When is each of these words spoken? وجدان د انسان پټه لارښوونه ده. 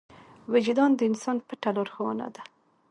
وجدان 0.51 0.91
د 0.95 1.01
انسان 1.09 1.37
پټه 1.47 1.69
لارښوونه 1.75 2.27
ده. 2.35 2.41